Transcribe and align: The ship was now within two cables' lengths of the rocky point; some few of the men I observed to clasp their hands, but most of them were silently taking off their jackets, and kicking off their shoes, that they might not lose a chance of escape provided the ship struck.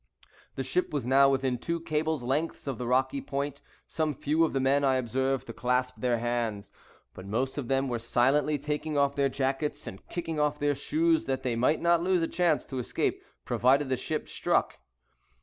The 0.55 0.63
ship 0.63 0.91
was 0.91 1.05
now 1.05 1.29
within 1.29 1.59
two 1.59 1.79
cables' 1.79 2.23
lengths 2.23 2.65
of 2.65 2.79
the 2.79 2.87
rocky 2.87 3.21
point; 3.21 3.61
some 3.85 4.15
few 4.15 4.43
of 4.43 4.51
the 4.51 4.59
men 4.59 4.83
I 4.83 4.95
observed 4.95 5.45
to 5.45 5.53
clasp 5.53 5.97
their 5.97 6.17
hands, 6.17 6.71
but 7.13 7.27
most 7.27 7.59
of 7.59 7.67
them 7.67 7.87
were 7.87 7.99
silently 7.99 8.57
taking 8.57 8.97
off 8.97 9.13
their 9.13 9.29
jackets, 9.29 9.85
and 9.85 10.03
kicking 10.09 10.39
off 10.39 10.57
their 10.57 10.73
shoes, 10.73 11.25
that 11.25 11.43
they 11.43 11.55
might 11.55 11.83
not 11.83 12.01
lose 12.01 12.23
a 12.23 12.27
chance 12.27 12.65
of 12.71 12.79
escape 12.79 13.21
provided 13.45 13.89
the 13.89 13.95
ship 13.95 14.27
struck. 14.27 14.79